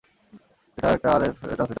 [0.77, 1.69] এটা একটা RF transmitter bug.